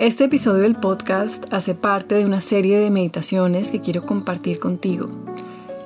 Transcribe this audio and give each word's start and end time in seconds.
Este 0.00 0.24
episodio 0.24 0.62
del 0.62 0.76
podcast 0.76 1.44
hace 1.52 1.74
parte 1.74 2.14
de 2.14 2.24
una 2.24 2.40
serie 2.40 2.78
de 2.78 2.90
meditaciones 2.90 3.70
que 3.70 3.82
quiero 3.82 4.06
compartir 4.06 4.58
contigo. 4.58 5.10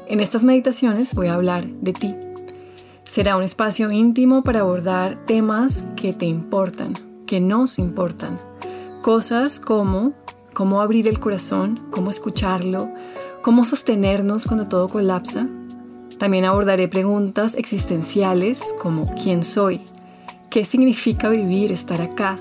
En 0.07 0.21
estas 0.21 0.45
meditaciones 0.45 1.13
voy 1.15 1.27
a 1.27 1.35
hablar 1.35 1.67
de 1.67 1.93
ti. 1.95 2.15
Será 3.03 3.37
un 3.37 3.43
espacio 3.43 3.91
íntimo 3.91 4.45
para 4.45 4.61
abordar 4.61 5.27
temas 5.27 5.85
que 5.97 6.13
te 6.13 6.27
importan, 6.27 6.95
que 7.27 7.41
nos 7.41 7.81
importan. 7.81 8.41
Cosas 9.03 9.59
como 9.59 10.13
cómo 10.53 10.81
abrir 10.81 11.09
el 11.09 11.19
corazón, 11.19 11.81
cómo 11.91 12.11
escucharlo, 12.11 12.93
cómo 13.43 13.65
sostenernos 13.65 14.45
cuando 14.45 14.69
todo 14.69 14.89
colapsa. 14.89 15.49
También 16.21 16.45
abordaré 16.45 16.87
preguntas 16.87 17.57
existenciales 17.57 18.63
como 18.81 19.13
¿quién 19.21 19.43
soy? 19.43 19.81
¿Qué 20.51 20.65
significa 20.65 21.29
vivir, 21.31 21.73
estar 21.73 22.01
acá? 22.01 22.39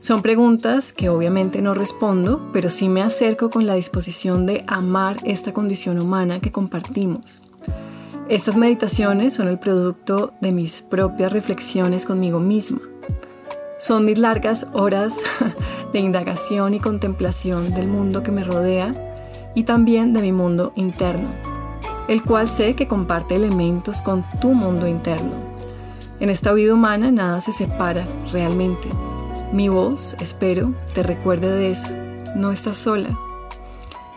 Son 0.00 0.22
preguntas 0.22 0.94
que 0.94 1.10
obviamente 1.10 1.60
no 1.60 1.74
respondo, 1.74 2.48
pero 2.54 2.70
sí 2.70 2.88
me 2.88 3.02
acerco 3.02 3.50
con 3.50 3.66
la 3.66 3.74
disposición 3.74 4.46
de 4.46 4.64
amar 4.66 5.18
esta 5.24 5.52
condición 5.52 6.00
humana 6.00 6.40
que 6.40 6.50
compartimos. 6.50 7.42
Estas 8.30 8.56
meditaciones 8.56 9.34
son 9.34 9.48
el 9.48 9.58
producto 9.58 10.32
de 10.40 10.52
mis 10.52 10.80
propias 10.80 11.30
reflexiones 11.30 12.06
conmigo 12.06 12.40
misma. 12.40 12.80
Son 13.78 14.06
mis 14.06 14.18
largas 14.18 14.66
horas 14.72 15.12
de 15.92 15.98
indagación 15.98 16.72
y 16.72 16.80
contemplación 16.80 17.70
del 17.70 17.86
mundo 17.86 18.22
que 18.22 18.32
me 18.32 18.42
rodea 18.42 18.94
y 19.54 19.64
también 19.64 20.14
de 20.14 20.22
mi 20.22 20.32
mundo 20.32 20.72
interno, 20.76 21.28
el 22.08 22.22
cual 22.22 22.48
sé 22.48 22.74
que 22.74 22.88
comparte 22.88 23.36
elementos 23.36 24.00
con 24.00 24.24
tu 24.40 24.54
mundo 24.54 24.86
interno. 24.86 25.34
En 26.20 26.30
esta 26.30 26.54
vida 26.54 26.72
humana 26.72 27.10
nada 27.10 27.42
se 27.42 27.52
separa 27.52 28.08
realmente 28.32 28.88
mi 29.52 29.68
voz, 29.68 30.16
espero, 30.20 30.72
te 30.94 31.02
recuerde 31.02 31.50
de 31.54 31.70
eso. 31.72 31.88
No 32.36 32.52
estás 32.52 32.78
sola. 32.78 33.18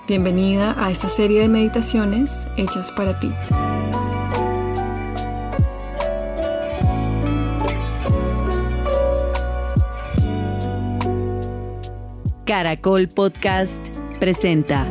Bienvenida 0.08 0.76
a 0.78 0.92
esta 0.92 1.10
serie 1.10 1.42
de 1.42 1.50
meditaciones 1.50 2.48
hechas 2.58 2.92
para 2.92 3.20
ti. 3.20 3.32
Caracol 12.46 13.08
Podcast 13.08 13.80
presenta 14.20 14.86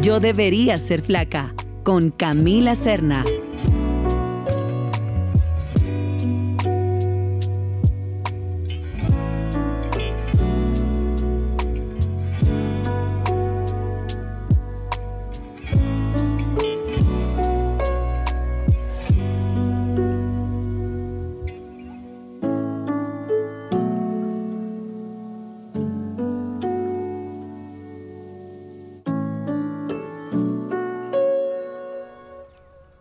Yo 0.00 0.20
debería 0.20 0.76
ser 0.76 1.02
flaca 1.02 1.54
con 1.82 2.10
Camila 2.10 2.76
Serna. 2.76 3.24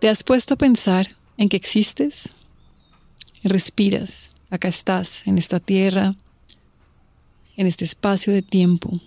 ¿Te 0.07 0.11
has 0.11 0.23
puesto 0.23 0.53
a 0.53 0.57
pensar 0.57 1.17
en 1.35 1.49
que 1.49 1.57
existes? 1.57 2.29
Respiras, 3.43 4.31
acá 4.49 4.69
estás, 4.69 5.27
en 5.27 5.37
esta 5.37 5.59
tierra, 5.59 6.15
en 7.57 7.67
este 7.67 7.83
espacio 7.83 8.31
de 8.31 8.41
tiempo. 8.41 9.01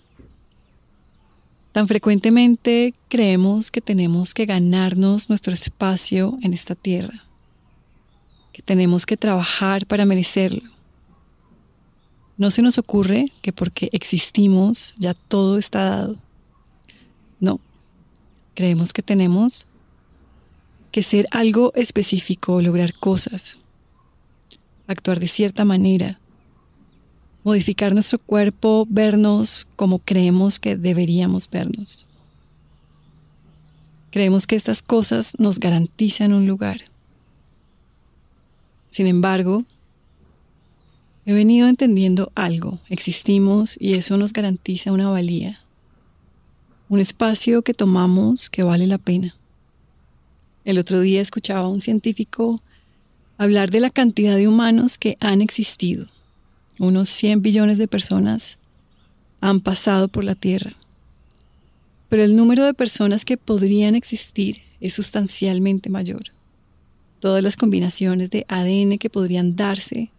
Tan 1.73 1.89
frecuentemente 1.89 2.93
creemos 3.09 3.71
que 3.71 3.81
tenemos 3.81 4.35
que 4.35 4.45
ganarnos 4.45 5.31
nuestro 5.31 5.55
espacio 5.55 6.39
en 6.43 6.53
esta 6.53 6.75
tierra, 6.75 7.25
que 8.53 8.61
tenemos 8.61 9.07
que 9.07 9.17
trabajar 9.17 9.87
para 9.87 10.05
merecerlo. 10.05 10.71
No 12.37 12.51
se 12.51 12.61
nos 12.61 12.77
ocurre 12.77 13.33
que 13.41 13.55
porque 13.55 13.89
existimos 13.95 14.93
ya 14.99 15.15
todo 15.15 15.57
está 15.57 15.83
dado. 15.83 16.17
No, 17.41 17.59
creemos 18.55 18.93
que 18.93 19.01
tenemos 19.01 19.67
que 20.91 21.03
ser 21.03 21.27
algo 21.31 21.73
específico, 21.75 22.61
lograr 22.61 22.95
cosas, 22.95 23.59
actuar 24.87 25.21
de 25.21 25.29
cierta 25.29 25.65
manera, 25.65 26.19
modificar 27.45 27.95
nuestro 27.95 28.19
cuerpo, 28.19 28.87
vernos 28.89 29.67
como 29.77 30.01
creemos 30.01 30.59
que 30.59 30.77
deberíamos 30.77 31.49
vernos. 31.49 32.07
Creemos 34.11 34.47
que 34.47 34.57
estas 34.57 34.83
cosas 34.83 35.35
nos 35.39 35.61
garantizan 35.61 36.33
un 36.33 36.47
lugar. 36.47 36.81
Sin 38.89 39.07
embargo, 39.07 39.65
he 41.25 41.33
venido 41.33 41.69
entendiendo 41.69 42.33
algo, 42.35 42.81
existimos 42.89 43.77
y 43.79 43.95
eso 43.95 44.17
nos 44.17 44.33
garantiza 44.33 44.91
una 44.91 45.09
valía, 45.09 45.61
un 46.89 46.99
espacio 46.99 47.63
que 47.63 47.73
tomamos 47.73 48.51
que 48.51 48.65
vale 48.65 48.89
la 48.89 48.99
pena. 48.99 49.37
El 50.65 50.79
otro 50.79 51.01
día 51.01 51.21
escuchaba 51.21 51.61
a 51.61 51.69
un 51.69 51.81
científico 51.81 52.63
hablar 53.39 53.71
de 53.71 53.81
la 53.81 53.91
cantidad 53.91 54.37
de 54.37 54.49
humanos 54.49 54.99
que 54.99 55.17
han 55.21 55.41
existido. 55.41 56.07
Unos 56.79 57.09
100 57.09 57.43
billones 57.43 57.79
de 57.79 57.89
personas 57.89 58.59
han 59.41 59.61
pasado 59.61 60.09
por 60.09 60.25
la 60.25 60.35
Tierra. 60.35 60.75
Pero 62.09 62.25
el 62.25 62.37
número 62.37 62.65
de 62.65 62.75
personas 62.75 63.25
que 63.25 63.37
podrían 63.37 63.95
existir 63.95 64.63
es 64.81 64.95
sustancialmente 64.95 65.89
mayor. 65.89 66.25
Todas 67.21 67.43
las 67.43 67.57
combinaciones 67.57 68.31
de 68.31 68.45
ADN 68.49 68.99
que 68.99 69.11
podrían 69.11 69.57
darse 69.57 70.11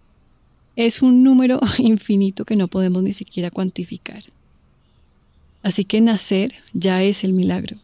es 0.75 1.01
un 1.01 1.23
número 1.23 1.59
infinito 1.77 2.45
que 2.45 2.55
no 2.55 2.67
podemos 2.67 3.03
ni 3.03 3.13
siquiera 3.13 3.51
cuantificar. 3.51 4.23
Así 5.63 5.85
que 5.85 6.01
nacer 6.01 6.55
ya 6.73 7.03
es 7.03 7.23
el 7.23 7.33
milagro. 7.33 7.77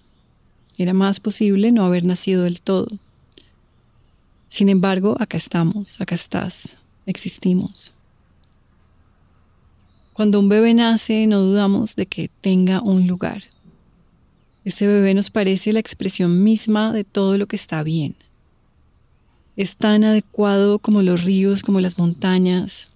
Era 0.77 0.93
más 0.93 1.19
posible 1.19 1.71
no 1.71 1.83
haber 1.83 2.05
nacido 2.05 2.43
del 2.43 2.61
todo. 2.61 2.87
Sin 4.47 4.69
embargo, 4.69 5.15
acá 5.19 5.37
estamos, 5.37 5.99
acá 5.99 6.15
estás, 6.15 6.77
existimos. 7.05 7.91
Cuando 10.13 10.39
un 10.39 10.49
bebé 10.49 10.73
nace, 10.73 11.27
no 11.27 11.39
dudamos 11.39 11.95
de 11.95 12.05
que 12.05 12.29
tenga 12.41 12.81
un 12.81 13.07
lugar. 13.07 13.43
Ese 14.65 14.87
bebé 14.87 15.13
nos 15.13 15.29
parece 15.29 15.73
la 15.73 15.79
expresión 15.79 16.43
misma 16.43 16.91
de 16.91 17.03
todo 17.03 17.37
lo 17.37 17.47
que 17.47 17.55
está 17.55 17.83
bien. 17.83 18.15
Es 19.55 19.77
tan 19.77 20.03
adecuado 20.03 20.79
como 20.79 21.01
los 21.01 21.23
ríos, 21.23 21.63
como 21.63 21.79
las 21.79 21.97
montañas. 21.97 22.89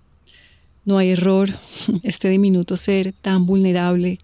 No 0.86 0.98
hay 0.98 1.12
error. 1.12 1.50
Este 2.04 2.30
diminuto 2.30 2.78
ser 2.78 3.14
tan 3.22 3.46
vulnerable, 3.46 4.20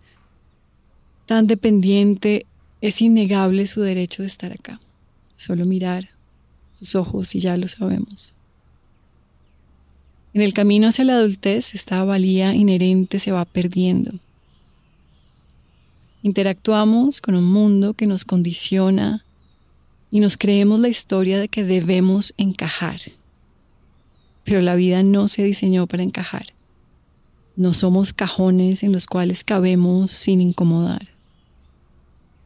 tan 1.26 1.48
dependiente, 1.48 2.46
es 2.82 3.02
innegable 3.02 3.68
su 3.68 3.82
derecho 3.82 4.22
de 4.22 4.28
estar 4.28 4.52
acá. 4.52 4.80
Solo 5.36 5.66
mirar 5.66 6.10
sus 6.78 6.96
ojos 6.96 7.34
y 7.36 7.40
ya 7.40 7.58
lo 7.58 7.68
sabemos. 7.68 8.34
En 10.34 10.42
el 10.42 10.54
camino 10.54 10.88
hacia 10.88 11.06
la 11.06 11.16
adultez, 11.16 11.74
esta 11.74 12.04
valía 12.04 12.54
inherente 12.54 13.20
se 13.20 13.32
va 13.32 13.46
perdiendo. 13.46 14.20
Interactuamos 16.22 17.22
con 17.22 17.36
un 17.36 17.46
mundo 17.46 17.94
que 17.94 18.06
nos 18.06 18.26
condiciona 18.26 19.24
y 20.12 20.20
nos 20.20 20.38
creemos 20.38 20.80
la 20.80 20.90
historia 20.90 21.40
de 21.40 21.48
que 21.48 21.64
debemos 21.64 22.34
encajar. 22.38 23.00
Pero 24.44 24.62
la 24.62 24.76
vida 24.76 25.04
no 25.04 25.28
se 25.28 25.44
diseñó 25.44 25.88
para 25.88 26.04
encajar. 26.04 26.54
No 27.56 27.74
somos 27.74 28.14
cajones 28.14 28.84
en 28.84 28.92
los 28.92 29.08
cuales 29.08 29.44
cabemos 29.44 30.12
sin 30.12 30.42
incomodar. 30.42 31.17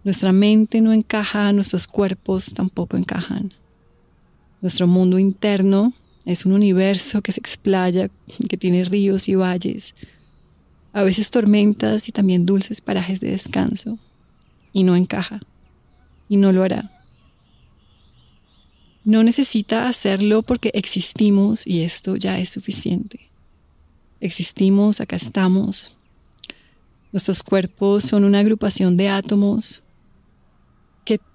Nuestra 0.04 0.32
mente 0.32 0.82
no 0.82 0.94
encaja, 0.94 1.54
nuestros 1.54 1.86
cuerpos 1.86 2.54
tampoco 2.56 2.98
encajan. 2.98 3.54
Nuestro 4.62 4.88
mundo 4.88 5.20
interno 5.20 5.94
es 6.26 6.46
un 6.46 6.54
universo 6.54 7.22
que 7.22 7.32
se 7.32 7.40
explaya, 7.40 8.10
que 8.50 8.58
tiene 8.58 8.84
ríos 8.84 9.30
y 9.30 9.36
valles, 9.36 9.94
a 10.94 11.04
veces 11.04 11.30
tormentas 11.30 12.10
y 12.10 12.12
también 12.12 12.46
dulces 12.48 12.82
parajes 12.82 13.20
de 13.20 13.32
descanso, 13.32 14.00
y 14.74 14.84
no 14.84 14.96
encaja, 14.96 15.40
y 16.28 16.38
no 16.38 16.52
lo 16.52 16.64
hará. 16.64 16.92
No 19.04 19.24
necesita 19.24 19.88
hacerlo 19.88 20.42
porque 20.42 20.72
existimos 20.74 21.66
y 21.66 21.82
esto 21.82 22.16
ya 22.16 22.40
es 22.40 22.50
suficiente. 22.50 23.32
Existimos, 24.20 25.02
acá 25.02 25.16
estamos. 25.16 25.96
Nuestros 27.12 27.42
cuerpos 27.42 28.04
son 28.04 28.24
una 28.24 28.40
agrupación 28.40 28.98
de 28.98 29.10
átomos 29.10 29.82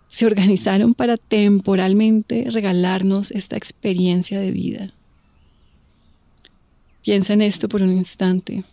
se 0.08 0.26
organizaron 0.26 0.94
para 0.94 1.16
temporalmente 1.16 2.46
regalarnos 2.50 3.30
esta 3.30 3.56
experiencia 3.56 4.40
de 4.40 4.50
vida. 4.50 4.92
Piensa 7.02 7.34
en 7.34 7.42
esto 7.42 7.68
por 7.68 7.82
un 7.82 7.92
instante. 7.92 8.64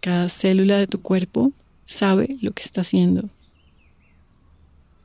Cada 0.00 0.28
célula 0.28 0.78
de 0.78 0.86
tu 0.86 1.00
cuerpo 1.00 1.52
sabe 1.84 2.36
lo 2.40 2.52
que 2.52 2.62
está 2.62 2.80
haciendo. 2.80 3.28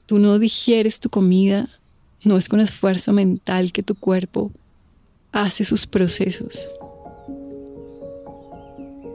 Tú 0.06 0.20
no 0.20 0.40
digieres 0.40 1.00
tu 1.00 1.10
comida, 1.10 1.70
no 2.24 2.38
es 2.38 2.50
con 2.50 2.60
esfuerzo 2.60 3.14
mental 3.14 3.72
que 3.72 3.84
tu 3.84 3.96
cuerpo 3.96 4.52
hace 5.32 5.66
sus 5.66 5.88
procesos. 5.88 6.70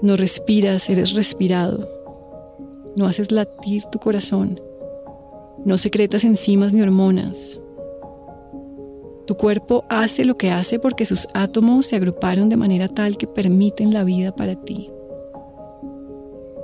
No 0.02 0.16
respiras, 0.16 0.88
eres 0.90 1.12
respirado. 1.12 1.97
No 2.98 3.06
haces 3.06 3.30
latir 3.30 3.84
tu 3.84 4.00
corazón. 4.00 4.60
No 5.64 5.78
secretas 5.78 6.24
enzimas 6.24 6.72
ni 6.74 6.82
hormonas. 6.82 7.60
Tu 9.24 9.36
cuerpo 9.36 9.84
hace 9.88 10.24
lo 10.24 10.36
que 10.36 10.50
hace 10.50 10.80
porque 10.80 11.06
sus 11.06 11.28
átomos 11.32 11.86
se 11.86 11.94
agruparon 11.94 12.48
de 12.48 12.56
manera 12.56 12.88
tal 12.88 13.16
que 13.16 13.28
permiten 13.28 13.94
la 13.94 14.02
vida 14.02 14.34
para 14.34 14.56
ti. 14.56 14.90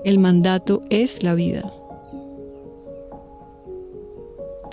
El 0.02 0.18
mandato 0.18 0.82
es 0.90 1.22
la 1.22 1.34
vida. 1.34 1.72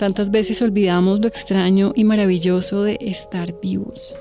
Tantas 0.00 0.32
veces 0.32 0.60
olvidamos 0.62 1.20
lo 1.20 1.28
extraño 1.28 1.92
y 1.94 2.02
maravilloso 2.02 2.82
de 2.82 2.98
estar 3.00 3.60
vivos. 3.60 4.16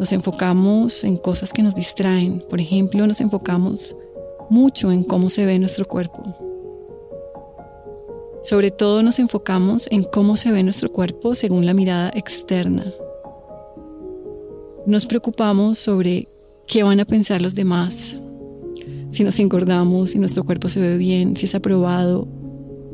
Nos 0.00 0.10
enfocamos 0.10 1.04
en 1.04 1.16
cosas 1.16 1.52
que 1.52 1.62
nos 1.62 1.76
distraen. 1.76 2.42
Por 2.50 2.60
ejemplo, 2.60 3.06
nos 3.06 3.20
enfocamos 3.20 3.94
mucho 4.50 4.92
en 4.92 5.04
cómo 5.04 5.30
se 5.30 5.46
ve 5.46 5.58
nuestro 5.58 5.86
cuerpo. 5.86 6.22
Sobre 8.42 8.70
todo 8.70 9.02
nos 9.02 9.18
enfocamos 9.18 9.88
en 9.90 10.04
cómo 10.04 10.36
se 10.36 10.52
ve 10.52 10.62
nuestro 10.62 10.92
cuerpo 10.92 11.34
según 11.34 11.66
la 11.66 11.74
mirada 11.74 12.10
externa. 12.14 12.84
Nos 14.86 15.06
preocupamos 15.06 15.78
sobre 15.78 16.26
qué 16.68 16.84
van 16.84 17.00
a 17.00 17.04
pensar 17.04 17.42
los 17.42 17.54
demás, 17.54 18.16
si 19.10 19.24
nos 19.24 19.38
engordamos, 19.40 20.10
si 20.10 20.18
nuestro 20.18 20.44
cuerpo 20.44 20.68
se 20.68 20.78
ve 20.78 20.96
bien, 20.96 21.36
si 21.36 21.46
es 21.46 21.54
aprobado 21.54 22.28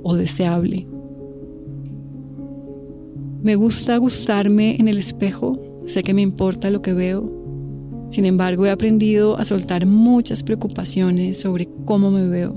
o 0.03 0.15
deseable. 0.15 0.87
Me 3.43 3.57
gusta 3.57 3.97
gustarme 3.97 4.77
en 4.77 4.89
el 4.89 4.99
espejo, 4.99 5.59
sé 5.87 6.03
que 6.03 6.15
me 6.15 6.23
importa 6.23 6.71
lo 6.71 6.81
que 6.81 6.93
veo, 6.93 7.42
sin 8.13 8.27
embargo 8.27 8.67
he 8.67 8.71
aprendido 8.71 9.39
a 9.39 9.45
soltar 9.47 9.87
muchas 9.87 10.43
preocupaciones 10.43 11.41
sobre 11.41 11.67
cómo 11.87 12.11
me 12.11 12.29
veo. 12.29 12.55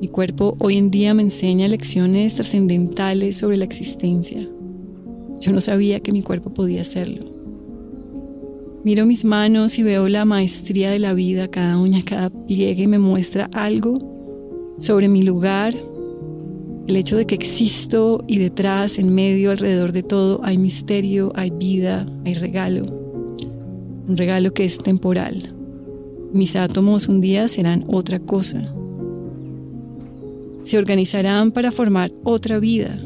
Mi 0.00 0.06
cuerpo 0.06 0.56
hoy 0.60 0.76
en 0.76 0.92
día 0.92 1.12
me 1.12 1.22
enseña 1.22 1.66
lecciones 1.66 2.36
trascendentales 2.36 3.36
sobre 3.36 3.56
la 3.56 3.64
existencia. 3.64 4.48
Yo 5.40 5.52
no 5.52 5.60
sabía 5.60 5.98
que 5.98 6.12
mi 6.12 6.22
cuerpo 6.22 6.54
podía 6.54 6.82
hacerlo. 6.82 7.24
Miro 8.84 9.06
mis 9.06 9.24
manos 9.24 9.76
y 9.76 9.82
veo 9.82 10.06
la 10.08 10.24
maestría 10.24 10.92
de 10.92 11.00
la 11.00 11.12
vida, 11.12 11.48
cada 11.48 11.76
uña, 11.76 12.02
cada 12.04 12.30
pliegue 12.30 12.86
me 12.86 13.00
muestra 13.00 13.50
algo 13.52 13.98
sobre 14.78 15.08
mi 15.08 15.22
lugar, 15.22 15.74
el 16.86 16.94
hecho 16.94 17.16
de 17.16 17.26
que 17.26 17.34
existo 17.34 18.22
y 18.28 18.38
detrás, 18.38 19.00
en 19.00 19.12
medio, 19.12 19.50
alrededor 19.50 19.90
de 19.90 20.04
todo, 20.04 20.38
hay 20.44 20.58
misterio, 20.58 21.32
hay 21.34 21.50
vida, 21.50 22.06
hay 22.24 22.34
regalo. 22.34 23.03
Un 24.06 24.16
regalo 24.16 24.52
que 24.52 24.64
es 24.64 24.78
temporal. 24.78 25.54
Mis 26.32 26.56
átomos 26.56 27.08
un 27.08 27.20
día 27.20 27.48
serán 27.48 27.84
otra 27.88 28.18
cosa 28.18 28.74
se 30.64 30.78
organizarán 30.78 31.52
para 31.52 31.70
formar 31.70 32.10
otra 32.24 32.58
vida. 32.58 32.98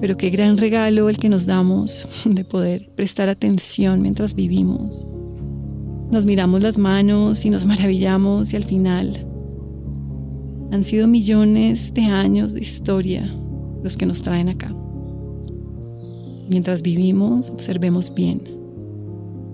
Pero 0.00 0.16
qué 0.16 0.30
gran 0.30 0.56
regalo 0.56 1.08
el 1.08 1.18
que 1.18 1.28
nos 1.28 1.44
damos 1.44 2.06
de 2.24 2.44
poder 2.44 2.90
prestar 2.94 3.28
atención 3.28 4.00
mientras 4.00 4.34
vivimos. 4.34 5.04
Nos 6.10 6.24
miramos 6.24 6.62
las 6.62 6.78
manos 6.78 7.44
y 7.44 7.50
nos 7.50 7.66
maravillamos 7.66 8.52
y 8.52 8.56
al 8.56 8.64
final 8.64 9.26
han 10.72 10.84
sido 10.84 11.08
millones 11.08 11.92
de 11.92 12.02
años 12.02 12.54
de 12.54 12.60
historia 12.60 13.28
los 13.82 13.96
que 13.96 14.06
nos 14.06 14.22
traen 14.22 14.48
acá. 14.48 14.74
Mientras 16.50 16.82
vivimos, 16.82 17.48
observemos 17.48 18.12
bien. 18.12 18.42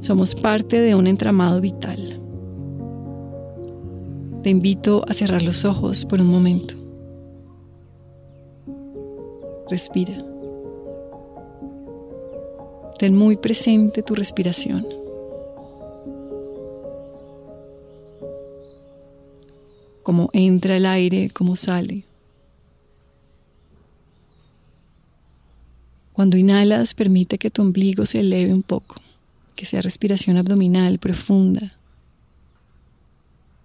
Somos 0.01 0.35
parte 0.35 0.81
de 0.81 0.97
un 0.97 1.07
entramado 1.07 1.61
vital 1.61 2.21
te 4.47 4.51
invito 4.51 5.05
a 5.09 5.13
cerrar 5.13 5.43
los 5.43 5.65
ojos 5.65 6.05
por 6.05 6.21
un 6.21 6.29
momento. 6.29 6.77
Respira. 9.69 10.25
Ten 12.97 13.17
muy 13.17 13.37
presente 13.39 14.05
tu 14.05 14.15
respiración. 14.15 14.87
Cómo 20.05 20.31
entra 20.33 20.77
el 20.77 20.87
aire, 20.87 21.29
cómo 21.35 21.57
sale. 21.57 22.05
Cuando 26.17 26.39
inhalas, 26.39 26.95
permite 26.95 27.37
que 27.37 27.51
tu 27.51 27.61
ombligo 27.61 28.07
se 28.07 28.21
eleve 28.21 28.51
un 28.51 28.63
poco, 28.63 28.95
que 29.55 29.67
sea 29.67 29.83
respiración 29.83 30.39
abdominal 30.39 30.99
profunda. 30.99 31.75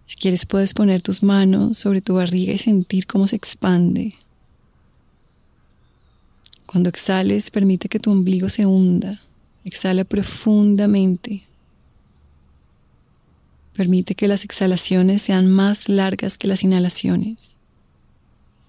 Si 0.06 0.18
quieres 0.18 0.46
puedes 0.46 0.74
poner 0.74 1.02
tus 1.02 1.24
manos 1.24 1.78
sobre 1.78 2.02
tu 2.02 2.16
barriga 2.16 2.52
y 2.52 2.58
sentir 2.58 3.08
cómo 3.08 3.26
se 3.26 3.38
expande. 3.38 4.16
Cuando 6.66 6.90
exhales, 6.90 7.50
permite 7.52 7.88
que 7.88 8.02
tu 8.02 8.12
ombligo 8.12 8.50
se 8.50 8.66
hunda. 8.66 9.22
Exhala 9.64 10.04
profundamente. 10.04 11.44
Permite 13.78 14.14
que 14.14 14.28
las 14.28 14.44
exhalaciones 14.44 15.22
sean 15.22 15.50
más 15.50 15.88
largas 15.88 16.38
que 16.38 16.50
las 16.50 16.64
inhalaciones, 16.64 17.56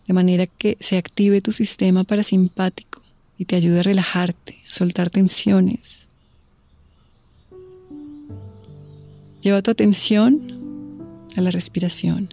de 0.06 0.14
manera 0.14 0.46
que 0.46 0.76
se 0.78 0.98
active 0.98 1.40
tu 1.40 1.50
sistema 1.50 2.04
parasimpático 2.04 2.91
y 3.42 3.44
te 3.44 3.56
ayude 3.56 3.80
a 3.80 3.82
relajarte, 3.82 4.58
a 4.70 4.72
soltar 4.72 5.10
tensiones. 5.10 6.06
Lleva 9.40 9.60
tu 9.62 9.72
atención 9.72 10.40
a 11.36 11.40
la 11.40 11.50
respiración. 11.50 12.32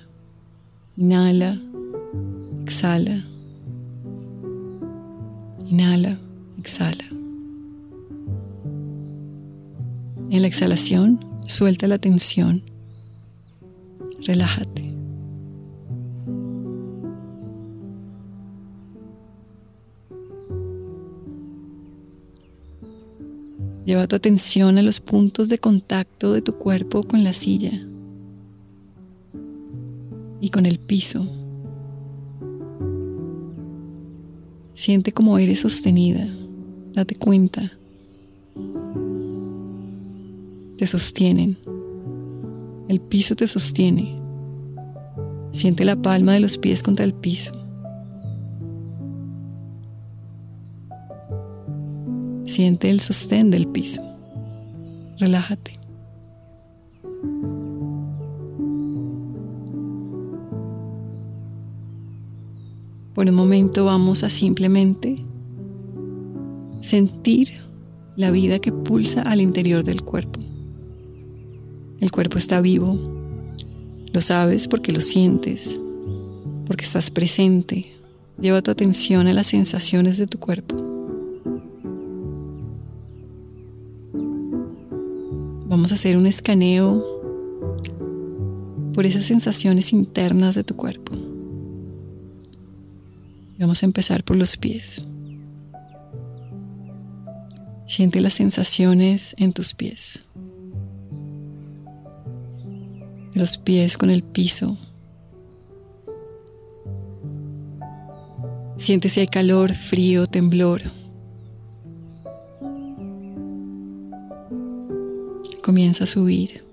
Inhala, 0.98 1.60
exhala. 2.62 3.26
Inhala, 5.66 6.20
exhala. 6.60 7.06
En 10.30 10.42
la 10.44 10.48
exhalación, 10.48 11.26
suelta 11.48 11.88
la 11.88 11.98
tensión. 11.98 12.62
Relájate. 14.28 14.89
Lleva 23.90 24.06
tu 24.06 24.16
atención 24.16 24.78
a 24.78 24.84
los 24.84 25.00
puntos 25.00 25.50
de 25.50 25.58
contacto 25.58 26.34
de 26.34 26.44
tu 26.44 26.54
cuerpo 26.54 27.02
con 27.02 27.24
la 27.24 27.34
silla 27.34 27.72
y 30.40 30.52
con 30.52 30.68
el 30.68 30.78
piso. 30.78 31.28
Siente 34.76 35.12
cómo 35.12 35.40
eres 35.40 35.62
sostenida. 35.62 36.30
Date 36.94 37.16
cuenta. 37.16 37.72
Te 40.78 40.86
sostienen. 40.86 41.58
El 42.90 43.02
piso 43.02 43.36
te 43.36 43.48
sostiene. 43.48 44.22
Siente 45.52 45.84
la 45.84 46.00
palma 46.00 46.34
de 46.34 46.42
los 46.42 46.60
pies 46.60 46.84
contra 46.84 47.06
el 47.06 47.16
piso. 47.16 47.59
Siente 52.60 52.90
el 52.90 53.00
sostén 53.00 53.52
del 53.52 53.68
piso. 53.70 54.02
Relájate. 55.18 55.80
Por 63.16 63.30
un 63.30 63.34
momento 63.34 63.86
vamos 63.86 64.24
a 64.26 64.30
simplemente 64.30 65.24
sentir 66.82 67.54
la 68.18 68.30
vida 68.30 68.60
que 68.60 68.74
pulsa 68.74 69.22
al 69.22 69.40
interior 69.40 69.86
del 69.86 70.02
cuerpo. 70.02 70.42
El 72.02 72.12
cuerpo 72.12 72.38
está 72.38 72.60
vivo. 72.60 73.00
Lo 74.12 74.20
sabes 74.20 74.68
porque 74.68 74.92
lo 74.92 75.00
sientes, 75.00 75.80
porque 76.68 76.84
estás 76.84 77.10
presente. 77.10 77.94
Lleva 78.38 78.62
tu 78.62 78.70
atención 78.70 79.30
a 79.30 79.34
las 79.34 79.48
sensaciones 79.48 80.18
de 80.18 80.28
tu 80.28 80.40
cuerpo. 80.40 80.99
Hacer 85.92 86.18
un 86.18 86.28
escaneo 86.28 87.04
por 88.94 89.08
esas 89.08 89.26
sensaciones 89.26 89.92
internas 89.92 90.54
de 90.54 90.64
tu 90.64 90.76
cuerpo. 90.76 91.14
Vamos 93.58 93.82
a 93.82 93.88
empezar 93.88 94.24
por 94.24 94.36
los 94.36 94.56
pies. 94.56 95.02
Siente 97.88 98.22
las 98.22 98.36
sensaciones 98.36 99.36
en 99.40 99.52
tus 99.52 99.74
pies. 99.74 100.24
Los 103.34 103.58
pies 103.58 103.98
con 103.98 104.12
el 104.12 104.22
piso. 104.22 104.78
Siente 108.78 109.10
si 109.10 109.22
hay 109.22 109.28
calor, 109.28 109.74
frío, 109.74 110.28
temblor. 110.28 110.84
Comienza 115.70 116.06
a 116.06 116.08
subir. 116.08 116.64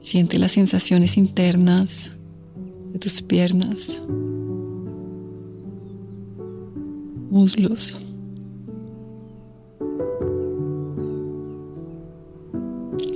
Siente 0.00 0.38
las 0.38 0.52
sensaciones 0.52 1.18
internas 1.18 2.12
de 2.94 2.98
tus 2.98 3.20
piernas, 3.20 4.00
muslos. 7.28 7.98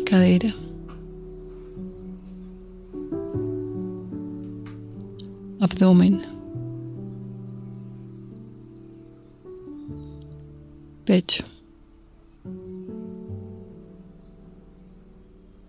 Cadera. 0.05 0.55
Abdomen. 5.61 6.38
Pecho. 11.09 11.43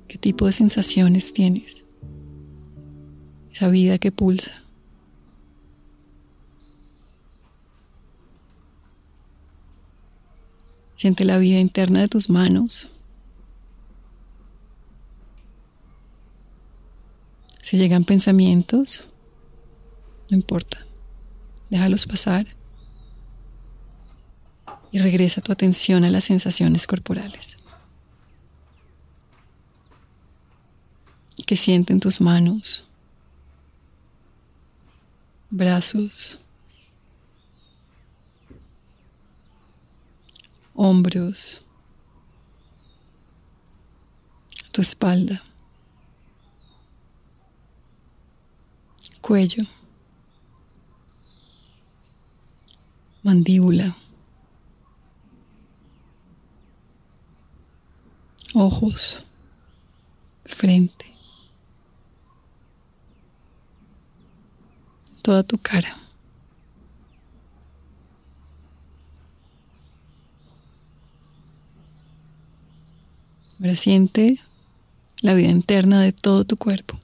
¿Qué 0.10 0.18
tipo 0.18 0.48
de 0.48 0.52
sensaciones 0.52 1.32
tienes? 1.32 1.86
Esa 3.50 3.70
vida 3.70 4.00
que 4.00 4.12
pulsa. 4.12 4.62
Siente 10.98 11.24
la 11.24 11.38
vida 11.38 11.60
interna 11.60 12.02
de 12.02 12.10
tus 12.10 12.30
manos. 12.30 12.90
Si 17.64 17.78
llegan 17.78 18.04
pensamientos, 18.04 19.06
no 20.30 20.36
importa, 20.36 20.86
déjalos 21.70 22.06
pasar 22.08 22.59
y 24.92 24.98
regresa 24.98 25.42
tu 25.42 25.52
atención 25.52 26.04
a 26.04 26.10
las 26.10 26.26
sensaciones 26.26 26.88
corporales. 26.88 27.58
que 31.50 31.58
sienten 31.58 32.00
tus 32.00 32.22
manos, 32.22 32.86
brazos, 35.50 36.38
hombros, 40.76 41.60
tu 44.72 44.84
espalda, 44.84 45.42
cuello, 49.22 49.64
mandíbula, 53.24 53.98
ojos, 58.54 59.20
frente. 60.46 61.10
toda 65.30 65.44
tu 65.44 65.60
cara. 65.60 65.96
Ahora 73.60 73.76
siente 73.76 74.40
la 75.22 75.36
vida 75.36 75.50
interna 75.50 76.02
de 76.02 76.14
todo 76.14 76.46
tu 76.46 76.58
cuerpo. 76.58 77.00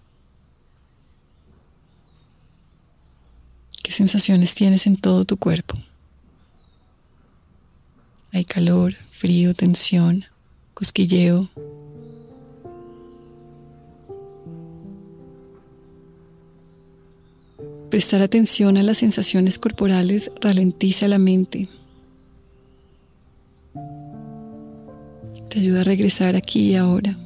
¿Qué 3.84 3.92
sensaciones 3.92 4.56
tienes 4.56 4.88
en 4.88 4.96
todo 4.96 5.26
tu 5.26 5.38
cuerpo? 5.38 5.78
Hay 8.32 8.44
calor, 8.44 8.96
frío, 9.12 9.54
tensión, 9.54 10.26
cosquilleo, 10.76 11.50
Prestar 17.96 18.22
atención 18.22 18.78
a 18.78 18.84
las 18.84 18.98
sensaciones 18.98 19.58
corporales 19.58 20.30
ralentiza 20.42 21.08
la 21.08 21.18
mente. 21.18 21.70
Te 25.48 25.60
ayuda 25.60 25.80
a 25.80 25.84
regresar 25.86 26.36
aquí 26.36 26.72
y 26.72 26.76
ahora, 26.76 27.18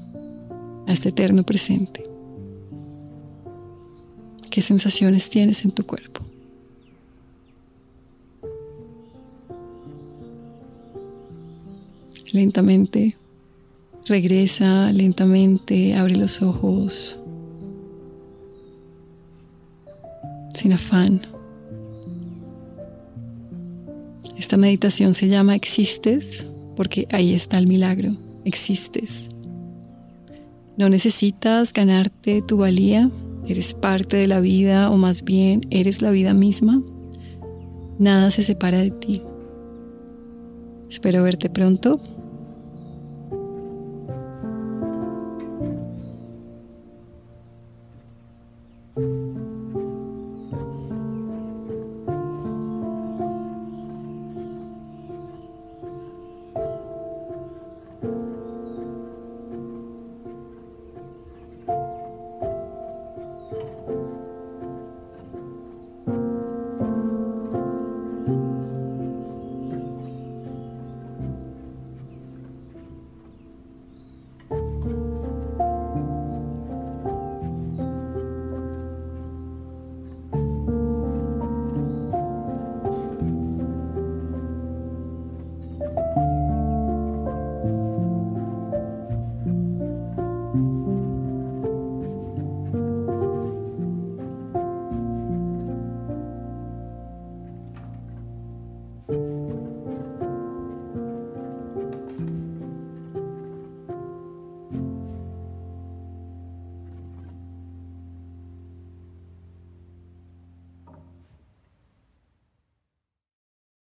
a 0.86 0.94
este 0.94 1.10
eterno 1.10 1.42
presente. 1.42 2.06
¿Qué 4.52 4.62
sensaciones 4.62 5.32
tienes 5.32 5.66
en 5.66 5.72
tu 5.72 5.84
cuerpo? 5.88 6.24
Lentamente, 12.32 13.18
regresa, 14.10 14.92
lentamente, 14.92 15.96
abre 15.96 16.18
los 16.18 16.42
ojos. 16.42 17.20
sin 20.60 20.74
afán. 20.74 21.22
Esta 24.38 24.58
meditación 24.58 25.14
se 25.14 25.28
llama 25.28 25.56
Existes 25.56 26.46
porque 26.76 27.08
ahí 27.12 27.34
está 27.34 27.58
el 27.58 27.68
milagro, 27.68 28.16
existes. 28.46 29.30
No 30.78 30.90
necesitas 30.90 31.74
ganarte 31.74 32.42
tu 32.42 32.58
valía, 32.58 33.10
eres 33.48 33.74
parte 33.74 34.18
de 34.18 34.28
la 34.28 34.40
vida 34.40 34.90
o 34.90 34.98
más 34.98 35.24
bien 35.24 35.62
eres 35.70 36.02
la 36.02 36.12
vida 36.12 36.34
misma. 36.34 36.82
Nada 37.98 38.32
se 38.32 38.44
separa 38.44 38.80
de 38.80 38.92
ti. 38.92 39.22
Espero 40.90 41.24
verte 41.24 41.50
pronto 41.50 42.02